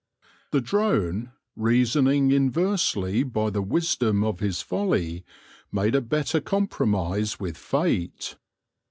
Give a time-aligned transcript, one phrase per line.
[0.49, 5.23] The drone, reasoning inversely by the wisdom of his folly,
[5.71, 8.35] made a better compromise with fate.